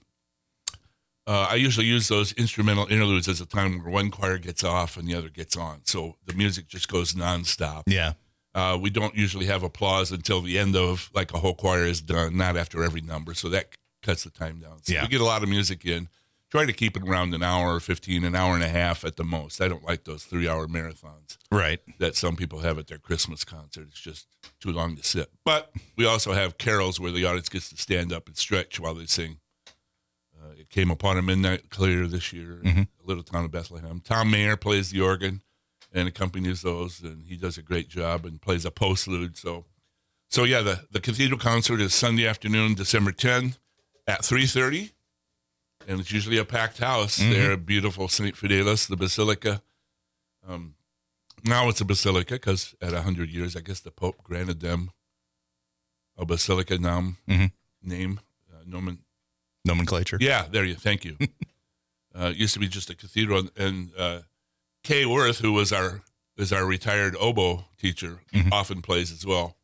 uh, 1.27 1.47
I 1.49 1.55
usually 1.55 1.85
use 1.85 2.07
those 2.07 2.31
instrumental 2.33 2.87
interludes 2.87 3.27
as 3.27 3.41
a 3.41 3.45
time 3.45 3.79
where 3.83 3.91
one 3.91 4.09
choir 4.11 4.37
gets 4.37 4.63
off 4.63 4.97
and 4.97 5.07
the 5.07 5.15
other 5.15 5.29
gets 5.29 5.55
on. 5.55 5.81
So 5.85 6.17
the 6.25 6.33
music 6.33 6.67
just 6.67 6.87
goes 6.87 7.13
nonstop. 7.13 7.83
Yeah. 7.87 8.13
Uh, 8.53 8.77
we 8.81 8.89
don't 8.89 9.15
usually 9.15 9.45
have 9.45 9.63
applause 9.63 10.11
until 10.11 10.41
the 10.41 10.57
end 10.59 10.75
of 10.75 11.09
like 11.13 11.33
a 11.33 11.39
whole 11.39 11.53
choir 11.53 11.85
is 11.85 12.01
done, 12.01 12.35
not 12.35 12.57
after 12.57 12.83
every 12.83 13.01
number. 13.01 13.33
So 13.33 13.47
that 13.49 13.67
cuts 14.03 14.23
the 14.23 14.29
time 14.29 14.59
down. 14.59 14.79
So 14.83 14.93
Yeah. 14.93 15.03
we 15.03 15.07
get 15.07 15.21
a 15.21 15.25
lot 15.25 15.43
of 15.43 15.49
music 15.49 15.85
in. 15.85 16.09
Try 16.49 16.65
to 16.65 16.73
keep 16.73 16.97
it 16.97 17.03
around 17.07 17.33
an 17.33 17.43
hour 17.43 17.75
or 17.75 17.79
15, 17.79 18.25
an 18.25 18.35
hour 18.35 18.55
and 18.55 18.63
a 18.63 18.67
half 18.67 19.05
at 19.05 19.15
the 19.15 19.23
most. 19.23 19.61
I 19.61 19.69
don't 19.69 19.85
like 19.85 20.03
those 20.03 20.25
three 20.25 20.49
hour 20.49 20.67
marathons 20.67 21.37
Right. 21.49 21.79
that 21.99 22.17
some 22.17 22.35
people 22.35 22.59
have 22.59 22.77
at 22.77 22.87
their 22.87 22.97
Christmas 22.97 23.45
concert. 23.45 23.87
It's 23.89 24.01
just 24.01 24.27
too 24.59 24.73
long 24.73 24.97
to 24.97 25.03
sit. 25.03 25.29
But 25.45 25.71
we 25.95 26.05
also 26.05 26.33
have 26.33 26.57
carols 26.57 26.99
where 26.99 27.11
the 27.13 27.23
audience 27.23 27.47
gets 27.47 27.69
to 27.69 27.77
stand 27.77 28.11
up 28.11 28.27
and 28.27 28.35
stretch 28.35 28.81
while 28.81 28.95
they 28.95 29.05
sing. 29.05 29.37
It 30.61 30.69
came 30.69 30.91
upon 30.91 31.17
a 31.17 31.23
midnight 31.23 31.71
clear 31.71 32.05
this 32.05 32.31
year 32.31 32.59
in 32.63 32.75
the 32.75 32.87
little 33.03 33.23
town 33.23 33.45
of 33.45 33.51
Bethlehem. 33.51 33.99
Tom 33.99 34.29
Mayer 34.29 34.55
plays 34.55 34.91
the 34.91 35.01
organ 35.01 35.41
and 35.91 36.07
accompanies 36.07 36.61
those, 36.61 37.01
and 37.01 37.25
he 37.25 37.35
does 37.35 37.57
a 37.57 37.63
great 37.63 37.89
job 37.89 38.25
and 38.27 38.39
plays 38.39 38.63
a 38.63 38.69
postlude. 38.69 39.37
So, 39.37 39.65
so 40.29 40.43
yeah, 40.43 40.61
the, 40.61 40.81
the 40.91 41.01
cathedral 41.01 41.39
concert 41.39 41.81
is 41.81 41.95
Sunday 41.95 42.27
afternoon, 42.27 42.75
December 42.75 43.11
10 43.11 43.55
at 44.05 44.21
3.30, 44.21 44.91
and 45.87 45.99
it's 45.99 46.11
usually 46.11 46.37
a 46.37 46.45
packed 46.45 46.77
house 46.77 47.17
there 47.17 47.53
at 47.53 47.65
beautiful 47.65 48.07
St. 48.07 48.35
Fidelis, 48.35 48.87
the 48.87 48.95
Basilica. 48.95 49.63
Um, 50.47 50.75
now 51.43 51.69
it's 51.69 51.81
a 51.81 51.85
basilica 51.85 52.35
because 52.35 52.75
at 52.83 52.93
100 52.93 53.31
years, 53.31 53.55
I 53.55 53.61
guess 53.61 53.79
the 53.79 53.89
Pope 53.89 54.21
granted 54.23 54.59
them 54.59 54.91
a 56.15 56.23
basilica 56.23 56.77
nom, 56.77 57.17
Mhm. 57.27 57.51
name, 57.81 58.19
uh, 58.53 58.61
nomen, 58.67 58.99
Nomenclature. 59.65 60.17
yeah, 60.19 60.47
there 60.49 60.65
you. 60.65 60.75
Thank 60.75 61.05
you. 61.05 61.17
uh, 62.15 62.33
used 62.35 62.53
to 62.53 62.59
be 62.59 62.67
just 62.67 62.89
a 62.89 62.95
cathedral, 62.95 63.43
and, 63.55 63.91
uh, 63.97 64.19
Kay 64.83 65.05
Worth, 65.05 65.39
who 65.39 65.53
was 65.53 65.71
our 65.71 66.01
is 66.37 66.51
our 66.51 66.65
retired 66.65 67.15
oboe 67.19 67.65
teacher, 67.77 68.21
often 68.51 68.81
plays 68.81 69.11
as 69.11 69.25
well. 69.25 69.57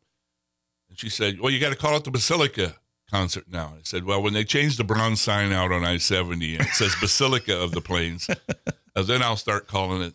And 0.88 0.98
she 0.98 1.08
said, 1.08 1.40
"Well, 1.40 1.50
you 1.50 1.58
got 1.58 1.70
to 1.70 1.76
call 1.76 1.96
it 1.96 2.04
the 2.04 2.10
Basilica 2.12 2.76
concert 3.10 3.46
now." 3.50 3.74
I 3.76 3.80
said, 3.82 4.04
"Well, 4.04 4.22
when 4.22 4.32
they 4.32 4.44
change 4.44 4.76
the 4.76 4.84
bronze 4.84 5.20
sign 5.20 5.50
out 5.52 5.72
on 5.72 5.84
I 5.84 5.96
seventy 5.96 6.54
and 6.54 6.64
it 6.64 6.72
says 6.74 6.94
Basilica 7.00 7.60
of 7.60 7.72
the 7.72 7.80
Plains, 7.80 8.28
uh, 8.30 9.02
then 9.02 9.22
I'll 9.22 9.36
start 9.36 9.66
calling 9.66 10.02
it." 10.02 10.14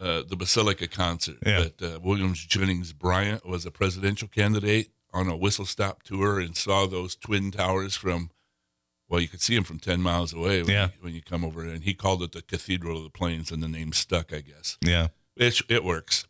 Uh, 0.00 0.24
the 0.28 0.34
Basilica 0.34 0.88
concert. 0.88 1.36
Yeah. 1.46 1.66
But 1.78 1.86
uh, 1.86 2.00
Williams 2.00 2.44
Jennings 2.44 2.92
Bryant 2.92 3.46
was 3.46 3.64
a 3.64 3.70
presidential 3.70 4.26
candidate 4.26 4.88
on 5.12 5.28
a 5.28 5.36
whistle 5.36 5.64
stop 5.66 6.02
tour 6.02 6.40
and 6.40 6.56
saw 6.56 6.86
those 6.86 7.14
twin 7.14 7.52
towers 7.52 7.94
from 7.94 8.30
well, 9.14 9.22
you 9.22 9.28
could 9.28 9.40
see 9.40 9.54
him 9.54 9.62
from 9.64 9.78
10 9.78 10.00
miles 10.00 10.32
away 10.32 10.60
when, 10.62 10.70
Yeah. 10.72 10.84
you, 10.86 10.90
when 11.00 11.14
you 11.14 11.22
come 11.22 11.44
over. 11.44 11.62
And 11.62 11.84
he 11.84 11.94
called 11.94 12.22
it 12.22 12.32
the 12.32 12.42
Cathedral 12.42 12.98
of 12.98 13.04
the 13.04 13.10
Plains, 13.10 13.50
and 13.52 13.62
the 13.62 13.68
name 13.68 13.92
stuck, 13.92 14.32
I 14.32 14.40
guess. 14.40 14.76
Yeah. 14.80 15.08
It, 15.36 15.60
it 15.68 15.84
works. 15.84 16.26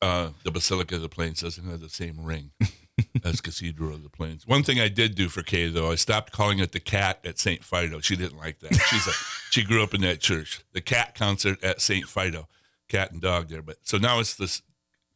Uh, 0.00 0.30
the 0.44 0.50
Basilica 0.52 0.94
of 0.96 1.02
the 1.02 1.08
Plains 1.08 1.40
doesn't 1.40 1.68
have 1.68 1.80
the 1.80 1.88
same 1.88 2.22
ring 2.24 2.50
as 3.24 3.40
Cathedral 3.40 3.94
of 3.94 4.02
the 4.02 4.08
Plains. 4.10 4.46
One 4.46 4.62
thing 4.62 4.78
I 4.78 4.88
did 4.88 5.14
do 5.14 5.28
for 5.28 5.42
Kay, 5.42 5.68
though, 5.68 5.90
I 5.90 5.96
stopped 5.96 6.32
calling 6.32 6.58
it 6.60 6.72
the 6.72 6.80
cat 6.80 7.18
at 7.24 7.38
St. 7.38 7.64
Fido. 7.64 8.00
She 8.00 8.14
didn't 8.14 8.38
like 8.38 8.60
that. 8.60 8.74
She's 8.74 9.06
a, 9.06 9.12
she 9.50 9.64
grew 9.64 9.82
up 9.82 9.94
in 9.94 10.02
that 10.02 10.20
church. 10.20 10.60
The 10.74 10.80
cat 10.80 11.14
concert 11.16 11.62
at 11.64 11.80
St. 11.80 12.06
Fido, 12.08 12.46
cat 12.88 13.10
and 13.10 13.20
dog 13.20 13.48
there. 13.48 13.62
But 13.62 13.78
so 13.82 13.98
now 13.98 14.20
it's 14.20 14.34
this 14.34 14.62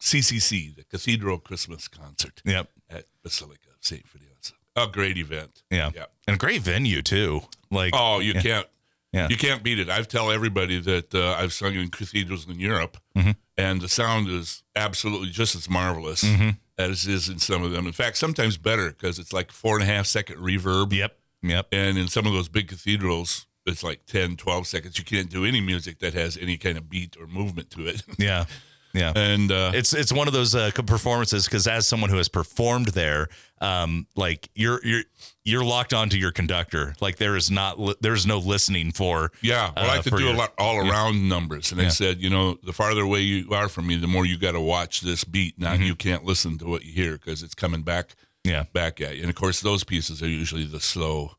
CCC, 0.01 0.75
the 0.75 0.85
Cathedral 0.85 1.39
Christmas 1.39 1.87
Concert 1.87 2.41
Yep. 2.45 2.71
at 2.89 3.05
Basilica 3.23 3.69
of 3.71 3.85
St. 3.85 4.05
Fidelis. 4.07 4.53
A 4.77 4.87
great 4.87 5.19
event. 5.19 5.63
Yeah. 5.71 5.91
Yeah. 5.95 6.05
And 6.27 6.35
a 6.37 6.39
great 6.39 6.63
venue 6.63 7.03
too. 7.03 7.41
Like 7.71 7.93
Oh, 7.95 8.21
you 8.21 8.35
can't. 8.35 8.67
Yeah. 9.13 9.27
You 9.29 9.37
can't 9.37 9.63
beat 9.65 9.79
it. 9.81 9.89
I've 9.89 10.07
tell 10.07 10.31
everybody 10.31 10.81
that 10.81 11.13
uh, 11.15 11.35
I've 11.37 11.53
sung 11.53 11.75
in 11.75 11.91
cathedrals 11.91 12.49
in 12.49 12.61
Europe, 12.61 12.97
Mm-hmm. 13.17 13.33
and 13.59 13.81
the 13.81 13.89
sound 13.89 14.29
is 14.29 14.63
absolutely 14.77 15.31
just 15.31 15.55
as 15.57 15.69
marvelous 15.69 16.23
Mm-hmm. 16.23 16.51
as 16.79 17.07
is 17.09 17.29
in 17.29 17.39
some 17.41 17.65
of 17.65 17.73
them. 17.73 17.87
In 17.89 17.93
fact, 17.93 18.17
sometimes 18.19 18.57
better 18.57 18.91
because 18.91 19.19
it's 19.19 19.33
like 19.33 19.51
four 19.51 19.75
and 19.81 19.83
a 19.89 19.93
half 19.93 20.07
second 20.07 20.37
reverb. 20.37 20.93
Yep. 20.93 21.17
Yep. 21.43 21.67
And 21.73 21.99
in 21.99 22.07
some 22.09 22.27
of 22.27 22.33
those 22.33 22.49
big 22.49 22.69
cathedrals, 22.69 23.47
it's 23.67 23.83
like 23.83 24.07
10, 24.07 24.37
12 24.37 24.67
seconds. 24.67 24.99
You 24.99 25.05
can't 25.05 25.29
do 25.31 25.45
any 25.45 25.61
music 25.61 25.99
that 25.99 26.15
has 26.15 26.37
any 26.37 26.57
kind 26.57 26.79
of 26.79 26.89
beat 26.89 27.17
or 27.21 27.27
movement 27.27 27.71
to 27.71 27.87
it. 27.87 28.03
Yeah. 28.19 28.45
Yeah. 28.93 29.13
and 29.15 29.53
uh, 29.53 29.73
it's 29.75 29.93
it's 29.95 30.13
one 30.13 30.27
of 30.29 30.35
those 30.35 30.55
uh, 30.55 30.71
performances 30.87 31.45
because 31.45 31.67
as 31.67 31.87
someone 31.87 32.11
who 32.11 32.17
has 32.17 32.29
performed 32.29 32.89
there, 32.89 33.29
um, 33.61 34.07
like 34.17 34.49
you're 34.55 34.81
you're 34.85 35.03
you're 35.45 35.65
locked 35.65 35.93
onto 35.95 36.17
your 36.17 36.33
conductor. 36.33 36.95
Like 37.01 37.17
there 37.17 37.37
is 37.37 37.51
not 37.51 37.79
li- 37.79 37.95
there's 38.01 38.27
no 38.27 38.39
listening 38.39 38.93
for. 38.93 39.31
Yeah, 39.43 39.71
I 39.77 39.85
uh, 39.85 39.87
like 39.89 40.03
to 40.05 40.11
do 40.11 40.25
your- 40.25 40.35
a 40.35 40.37
lot 40.37 40.53
all 40.59 40.79
around 40.79 41.29
numbers. 41.29 41.71
And 41.73 41.81
Yeah. 41.81 41.87
they 41.87 41.91
said, 41.91 42.19
you 42.21 42.31
know, 42.31 42.59
the 42.63 42.73
farther 42.73 43.03
away 43.03 43.21
you 43.21 43.53
are 43.53 43.69
from 43.69 43.87
me, 43.87 43.97
the 43.97 44.07
more 44.07 44.27
you 44.27 44.37
got 44.39 44.53
to 44.53 44.61
watch 44.61 45.01
this 45.03 45.25
beat. 45.25 45.59
Now 45.59 45.75
Mm-hmm. 45.75 45.83
you 45.85 45.95
can't 45.97 46.25
listen 46.25 46.59
to 46.59 46.67
what 46.67 46.85
you 46.85 46.93
hear 46.93 47.13
because 47.13 47.43
it's 47.43 47.55
coming 47.55 47.83
back 47.83 48.17
Yeah. 48.45 48.65
back 48.73 49.01
at 49.01 49.17
you. 49.17 49.23
And 49.23 49.31
of 49.31 49.37
course, 49.37 49.61
those 49.61 49.85
pieces 49.85 50.23
are 50.23 50.29
usually 50.29 50.65
the 50.65 50.81
slow, 50.81 51.37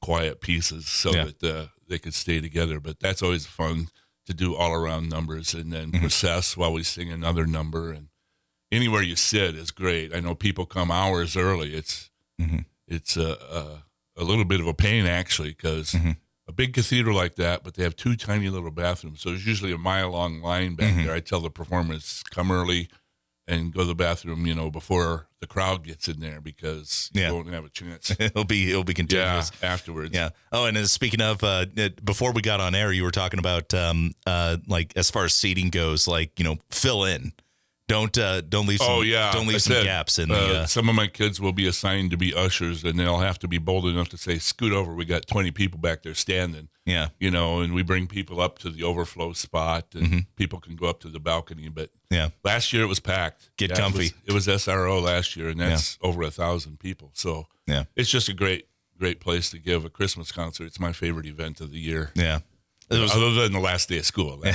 quiet 0.00 0.40
pieces, 0.40 0.86
so 0.88 1.10
Mm-hmm. 1.10 1.18
Yeah. 1.18 1.32
that 1.40 1.56
uh, 1.60 1.66
they 1.88 1.98
could 1.98 2.14
stay 2.14 2.40
together. 2.40 2.80
But 2.80 2.98
that's 3.00 3.22
always 3.22 3.44
fun 3.46 3.88
to 4.26 4.34
do 4.34 4.54
all 4.54 4.72
around 4.72 5.08
numbers 5.08 5.54
and 5.54 5.72
then 5.72 5.90
Mm-hmm. 5.92 6.00
process 6.00 6.56
while 6.56 6.72
we 6.72 6.82
sing 6.82 7.10
another 7.12 7.46
number. 7.46 7.92
And 7.92 8.08
anywhere 8.72 9.02
you 9.02 9.16
sit 9.16 9.54
is 9.54 9.70
great. 9.70 10.14
I 10.14 10.20
know 10.20 10.34
people 10.34 10.66
come 10.66 10.90
hours 10.90 11.36
early. 11.36 11.74
It's 11.74 12.10
Mm-hmm. 12.40 12.58
it's 12.88 13.16
a, 13.16 13.36
a 13.50 13.84
a 14.16 14.24
little 14.24 14.44
bit 14.44 14.60
of 14.60 14.66
a 14.66 14.74
pain 14.74 15.06
actually 15.06 15.50
because 15.50 15.92
Mm-hmm. 15.92 16.12
a 16.48 16.52
big 16.52 16.72
cathedral 16.74 17.16
like 17.16 17.34
that, 17.36 17.62
but 17.64 17.74
they 17.74 17.82
have 17.84 17.96
two 17.96 18.16
tiny 18.16 18.48
little 18.48 18.70
bathrooms. 18.70 19.20
So 19.20 19.30
there's 19.30 19.46
usually 19.46 19.72
a 19.72 19.78
mile 19.78 20.10
long 20.10 20.40
line 20.40 20.74
back 20.74 20.94
Mm-hmm. 20.94 21.06
there. 21.06 21.14
I 21.14 21.20
tell 21.20 21.40
the 21.40 21.50
performers 21.50 22.22
come 22.30 22.50
early 22.50 22.88
and 23.46 23.72
go 23.72 23.80
to 23.80 23.86
the 23.86 23.94
bathroom, 23.94 24.46
you 24.46 24.54
know, 24.54 24.70
before 24.70 25.26
the 25.40 25.46
crowd 25.46 25.84
gets 25.84 26.08
in 26.08 26.20
there 26.20 26.40
because 26.40 27.10
you 27.12 27.20
Yeah. 27.22 27.32
won't 27.32 27.48
have 27.52 27.64
a 27.64 27.68
chance. 27.68 28.10
it'll 28.18 28.44
be 28.44 28.70
it'll 28.70 28.84
be 28.84 28.92
yeah, 28.92 28.96
continuous. 28.96 29.52
afterwards. 29.62 30.10
Yeah. 30.14 30.30
Oh, 30.52 30.64
and 30.66 30.88
speaking 30.88 31.20
of, 31.20 31.44
uh, 31.44 31.66
before 32.02 32.32
we 32.32 32.40
got 32.42 32.60
on 32.60 32.74
air, 32.74 32.92
you 32.92 33.02
were 33.02 33.10
talking 33.10 33.38
about 33.38 33.74
um, 33.74 34.12
uh, 34.26 34.56
like 34.66 34.92
as 34.96 35.10
far 35.10 35.24
as 35.24 35.34
seating 35.34 35.68
goes, 35.70 36.08
like 36.08 36.38
you 36.38 36.44
know, 36.44 36.56
fill 36.70 37.04
in. 37.04 37.32
Don't 37.86 38.16
uh, 38.16 38.40
don't 38.40 38.66
leave. 38.66 38.78
Some, 38.78 38.88
Oh 38.90 39.02
yeah, 39.02 39.30
Don't 39.32 39.46
leave 39.46 39.56
I 39.56 39.58
some 39.58 39.74
said, 39.74 39.84
gaps 39.84 40.18
in 40.18 40.30
uh, 40.30 40.34
the. 40.34 40.58
Uh, 40.60 40.66
some 40.66 40.88
of 40.88 40.94
my 40.94 41.06
kids 41.06 41.38
will 41.38 41.52
be 41.52 41.66
assigned 41.66 42.12
to 42.12 42.16
be 42.16 42.32
ushers, 42.34 42.82
and 42.82 42.98
they'll 42.98 43.18
have 43.18 43.38
to 43.40 43.48
be 43.48 43.58
bold 43.58 43.84
enough 43.86 44.08
to 44.10 44.16
say, 44.16 44.38
"Scoot 44.38 44.72
over. 44.72 44.94
We 44.94 45.04
got 45.04 45.26
20 45.26 45.50
people 45.50 45.78
back 45.78 46.02
there 46.02 46.14
standing." 46.14 46.68
yeah. 46.86 47.08
you 47.18 47.30
know, 47.30 47.60
and 47.60 47.74
we 47.74 47.82
bring 47.82 48.06
people 48.06 48.40
up 48.40 48.58
to 48.60 48.70
the 48.70 48.82
overflow 48.82 49.32
spot, 49.34 49.86
and 49.94 50.04
Mm-hmm. 50.06 50.18
people 50.36 50.60
can 50.60 50.76
go 50.76 50.86
up 50.86 51.00
to 51.00 51.08
the 51.08 51.20
balcony. 51.20 51.68
But 51.68 51.90
Yeah. 52.10 52.28
last 52.42 52.72
year 52.72 52.82
it 52.82 52.88
was 52.88 53.00
packed. 53.00 53.50
Get 53.56 53.70
it 53.70 53.76
comfy. 53.78 53.98
was- 53.98 54.14
It 54.26 54.32
was, 54.32 54.46
SRO 54.48 55.00
last 55.02 55.34
year, 55.36 55.48
and 55.48 55.60
that's 55.60 55.98
over 56.02 56.22
a 56.22 56.30
thousand 56.30 56.80
people. 56.80 57.10
So 57.14 57.46
Yeah. 57.66 57.84
it's 57.96 58.10
just 58.10 58.28
a 58.28 58.34
great, 58.34 58.66
great 58.98 59.18
place 59.20 59.48
to 59.50 59.58
give 59.58 59.84
a 59.86 59.90
Christmas 59.90 60.30
concert. 60.32 60.66
It's 60.66 60.78
my 60.80 60.92
favorite 60.92 61.26
event 61.26 61.60
of 61.60 61.70
the 61.70 61.78
year, 61.80 62.12
Yeah. 62.14 62.40
It 62.90 63.00
was, 63.00 63.12
other 63.12 63.32
than 63.32 63.52
the 63.52 63.60
last 63.60 63.88
day 63.88 63.98
of 63.98 64.04
school. 64.06 64.40
yeah, 64.44 64.52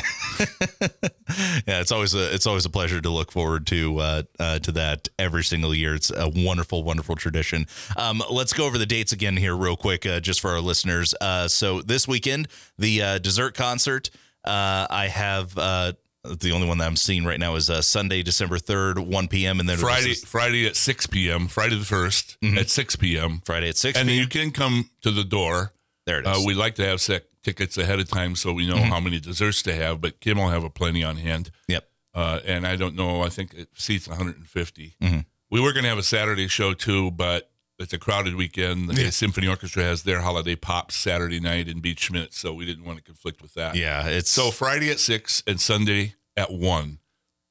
it's 1.82 1.92
always 1.92 2.14
a 2.14 2.34
it's 2.34 2.46
always 2.48 2.66
a 2.66 2.70
pleasure 2.70 3.02
to 3.02 3.10
look 3.10 3.32
forward 3.32 3.66
to 3.68 3.98
uh, 4.00 4.24
uh, 4.40 4.60
to 4.60 4.72
that 4.74 5.08
every 5.18 5.44
single 5.44 5.74
year. 5.74 5.96
It's 5.96 6.12
a 6.12 6.30
wonderful, 6.30 6.84
wonderful 6.84 7.16
tradition. 7.16 7.66
Um, 7.98 8.22
let's 8.30 8.54
go 8.54 8.66
over 8.66 8.78
the 8.78 8.86
dates 8.86 9.12
again 9.12 9.36
here, 9.38 9.56
real 9.56 9.76
quick, 9.76 10.06
uh, 10.06 10.20
just 10.20 10.42
for 10.42 10.52
our 10.52 10.62
listeners. 10.62 11.14
Uh, 11.20 11.48
so 11.48 11.82
this 11.82 12.08
weekend, 12.08 12.48
the 12.78 13.02
uh, 13.02 13.18
dessert 13.20 13.56
concert. 13.56 14.10
Uh, 14.46 14.88
I 14.90 15.08
have 15.08 15.58
uh, 15.58 15.94
the 16.24 16.52
only 16.52 16.68
one 16.68 16.78
that 16.78 16.88
I'm 16.88 16.96
seeing 16.96 17.26
right 17.26 17.40
now 17.40 17.56
is 17.56 17.70
uh, 17.70 17.82
Sunday, 17.82 18.24
December 18.24 18.58
third, 18.58 18.98
one 19.00 19.28
p.m. 19.28 19.60
and 19.60 19.68
then 19.68 19.78
Friday, 19.78 20.10
this 20.10 20.24
Friday 20.24 20.66
at 20.68 20.76
6 20.76 21.08
p.m. 21.08 21.48
Friday 21.48 21.76
the 21.78 21.84
1st 21.84 22.58
at 22.58 22.70
6 22.70 22.96
p.m. 22.98 23.42
Friday 23.44 23.70
at 23.70 23.78
six. 23.78 23.98
And 23.98 24.08
p.m. 24.08 24.22
you 24.22 24.28
can 24.28 24.52
come 24.52 24.90
to 25.02 25.12
the 25.12 25.24
door. 25.24 25.74
there 26.06 26.20
it 26.20 26.28
is. 26.28 26.38
Uh, 26.38 26.42
we 26.46 26.54
like 26.54 26.76
to 26.76 26.86
have 26.86 27.02
sec- 27.02 27.24
tickets 27.44 27.78
ahead 27.78 28.00
of 28.00 28.08
time 28.10 28.36
so 28.36 28.52
we 28.54 28.68
know 28.68 28.78
how 28.78 29.00
many 29.00 29.20
desserts 29.20 29.62
to 29.64 29.74
have, 29.74 30.02
but 30.02 30.20
Kim 30.20 30.38
will 30.38 30.50
have 30.50 30.64
a 30.64 30.70
plenty 30.70 31.04
on 31.04 31.18
hand. 31.18 31.52
yep. 31.68 31.88
uh, 32.14 32.40
and 32.46 32.66
I 32.68 32.76
don't 32.76 32.96
know. 32.96 33.22
I 33.22 33.30
think 33.30 33.54
it 33.54 33.70
seats 33.76 34.08
150. 34.08 34.96
Mhm. 35.02 35.26
We 35.52 35.62
were 35.62 35.72
going 35.74 35.84
to 35.84 35.90
have 35.90 35.98
a 35.98 36.04
Saturday 36.04 36.48
show 36.48 36.74
too, 36.74 37.12
but 37.12 37.50
it's 37.78 37.94
a 37.94 37.98
crowded 37.98 38.36
weekend. 38.36 38.90
The 38.90 39.04
Yeah. 39.04 39.10
Symphony 39.12 39.48
Orchestra 39.48 39.84
has 39.84 40.04
their 40.04 40.22
holiday 40.22 40.56
pops 40.56 40.96
Saturday 40.96 41.40
night 41.40 41.68
in 41.70 41.80
Beach 41.80 42.00
Schmidt, 42.02 42.34
so 42.34 42.54
we 42.54 42.66
didn't 42.66 42.84
want 42.84 42.98
to 42.98 43.04
conflict 43.04 43.42
with 43.42 43.54
that. 43.54 43.76
Yeah, 43.76 44.06
it's 44.08 44.30
So 44.30 44.52
Friday 44.52 44.90
at 44.92 45.00
six 45.00 45.42
and 45.48 45.62
Sunday 45.62 46.16
at 46.36 46.52
one, 46.52 47.00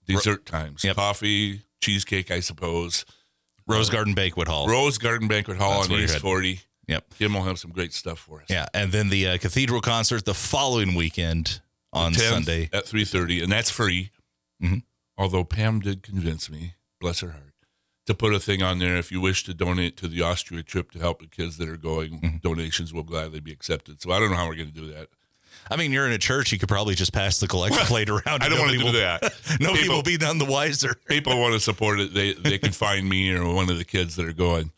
dessert 0.07 0.45
times, 0.45 0.85
Yep. 0.85 0.97
coffee, 0.97 1.63
cheesecake, 1.81 2.31
I 2.31 2.41
suppose. 2.41 3.05
Rose 3.67 3.91
Garden 3.91 4.15
Banquet 4.15 4.49
Hall. 4.49 4.67
Rose 4.69 4.99
Garden 4.99 5.29
Banquet 5.29 5.57
Hall 5.59 5.81
That's 5.81 5.91
on 5.93 5.99
East 6.01 6.13
headed. 6.15 6.23
40. 6.89 6.93
Yep. 6.93 7.15
Jim 7.19 7.35
will 7.35 7.43
have 7.45 7.59
some 7.59 7.71
great 7.71 7.93
stuff 7.93 8.19
for 8.19 8.41
us. 8.41 8.47
Yeah, 8.49 8.67
and 8.75 8.91
then 8.93 9.09
the 9.11 9.29
uh, 9.29 9.39
Cathedral 9.39 9.81
concert 9.81 10.25
the 10.25 10.35
following 10.35 10.95
weekend 10.95 11.61
on 11.93 12.13
10th 12.13 12.31
Sunday. 12.31 12.71
at 12.73 12.85
3.30 12.85 13.43
and 13.45 13.51
that's 13.53 13.71
free 13.71 14.11
Mhm. 14.63 14.83
although 15.17 15.43
pam 15.45 15.81
did 15.81 16.03
convince 16.03 16.51
me 16.51 16.75
bless 17.01 17.21
her 17.21 17.31
heart 17.31 17.55
to 18.07 18.13
put 18.15 18.35
a 18.35 18.41
thing 18.41 18.63
on 18.63 18.79
there 18.79 18.97
if 18.97 19.11
you 19.11 19.21
wish 19.23 19.43
to 19.45 19.55
donate 19.55 19.97
to 19.97 20.07
the 20.09 20.21
austria 20.21 20.63
trip 20.63 20.91
to 20.91 20.99
help 20.99 21.21
the 21.23 21.27
kids 21.29 21.57
that 21.57 21.67
are 21.69 21.79
going 21.79 22.21
Mm-hmm. 22.21 22.37
donations 22.43 22.93
will 22.93 23.05
gladly 23.05 23.41
be 23.41 23.53
accepted 23.53 24.03
so 24.03 24.11
i 24.13 24.19
don't 24.19 24.31
know 24.31 24.37
how 24.37 24.47
we're 24.49 24.57
going 24.57 24.69
to 24.73 24.81
do 24.81 24.93
that 24.93 25.09
I 25.71 25.77
mean, 25.77 25.93
you're 25.93 26.07
in 26.07 26.13
a 26.13 26.19
church. 26.19 26.53
You 26.53 26.59
could 26.59 26.69
probably 26.69 26.95
just 26.95 27.13
pass 27.13 27.41
the 27.41 27.49
collection 27.49 27.83
plate 27.87 28.09
around. 28.11 28.43
i 28.43 28.49
don't 28.51 28.59
want 28.59 28.73
to 28.73 28.79
do 28.79 28.93
that 28.93 29.23
Nobody 29.61 29.83
People- 29.83 29.97
will 29.97 30.03
be 30.03 30.19
none 30.19 30.37
the 30.39 30.45
wiser. 30.45 30.95
people 31.09 31.39
want 31.41 31.55
to 31.55 31.61
support 31.61 32.01
it 32.01 32.13
they 32.13 32.35
they 32.35 32.59
can 32.59 32.73
find 32.87 33.09
me 33.09 33.33
or 33.33 33.51
one 33.55 33.71
of 33.71 33.79
the 33.79 33.85
kids 33.85 34.17
that 34.17 34.27
are 34.27 34.33
going 34.35 34.73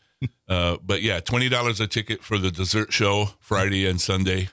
uh, 0.49 0.77
but 0.83 1.01
yeah 1.01 1.19
$20 1.19 1.79
a 1.81 1.87
ticket 1.87 2.23
for 2.23 2.37
the 2.37 2.51
dessert 2.51 2.91
show 2.93 3.29
friday 3.39 3.85
and 3.87 3.99
sunday 4.01 4.49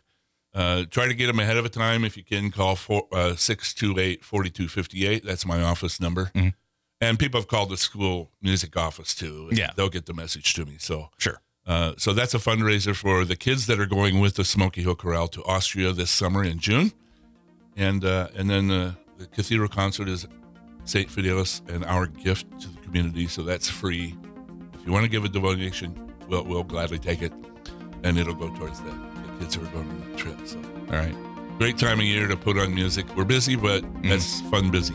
uh, 0.54 0.84
try 0.90 1.06
to 1.06 1.14
get 1.14 1.26
them 1.26 1.38
ahead 1.38 1.56
of 1.56 1.64
a 1.64 1.68
time 1.68 2.04
if 2.04 2.16
you 2.16 2.25
can 2.25 2.50
call 2.50 2.75
for, 2.76 3.06
uh, 3.12 3.34
628-4258 3.37 5.22
that's 5.25 5.46
my 5.46 5.62
office 5.62 6.00
number 6.00 6.30
Mhm. 6.34 6.54
and 7.00 7.18
people 7.18 7.40
have 7.40 7.48
called 7.48 7.70
the 7.70 7.76
school 7.76 8.30
music 8.42 8.76
office 8.76 9.14
too 9.14 9.48
Yeah. 9.52 9.70
they'll 9.76 9.88
get 9.88 10.06
the 10.06 10.14
message 10.14 10.54
to 10.54 10.64
me 10.64 10.76
so 10.78 11.10
Sure. 11.18 11.40
uh, 11.66 11.92
so 11.98 12.12
that's 12.12 12.34
a 12.34 12.38
fundraiser 12.38 12.94
for 12.96 13.25
the 13.25 13.37
kids 13.37 13.66
that 13.66 13.78
are 13.78 13.87
going 13.87 14.20
with 14.20 14.34
the 14.37 14.44
Smoky 14.44 14.82
Hill 14.82 14.96
Chorale 14.96 15.28
to 15.32 15.44
Austria 15.44 15.92
this 15.92 16.10
summer 16.10 16.42
in 16.44 16.58
June, 16.58 16.92
and 17.76 18.04
uh, 18.04 18.28
and 18.34 18.48
then 18.48 18.68
the, 18.68 18.96
the 19.18 19.26
cathedral 19.26 19.68
concert 19.68 20.08
is 20.08 20.26
Saint 20.84 21.10
Fidelis 21.10 21.60
and 21.68 21.84
our 21.84 22.06
gift 22.06 22.46
to 22.62 22.68
the 22.68 22.80
community. 22.80 23.26
So 23.28 23.42
that's 23.42 23.68
free. 23.68 24.14
You 24.88 24.95
want 24.95 25.04
to 25.04 25.11
give 25.11 25.23
a 25.23 25.28
donation, 25.28 25.95
we'll 26.28 26.45
we'll 26.45 26.64
gladly 26.64 26.99
take 26.99 27.21
it, 27.21 27.30
and 28.04 28.16
it'll 28.16 28.33
go 28.33 28.49
towards 28.54 28.80
the, 28.80 28.88
the 28.88 29.38
kids 29.38 29.54
who 29.54 29.62
are 29.62 29.71
going 29.71 29.87
on 29.87 30.00
that 30.00 30.16
trip. 30.16 30.38
So 30.47 30.59
All 30.88 30.97
right. 30.97 31.14
great 31.59 31.76
time 31.76 32.00
of 32.00 32.07
year 32.07 32.26
to 32.26 32.38
put 32.38 32.57
on 32.57 32.75
music. 32.75 33.04
We're 33.14 33.25
busy, 33.25 33.54
but 33.54 33.83
mm. 33.83 34.09
that's 34.09 34.40
fun 34.49 34.71
busy. 34.71 34.95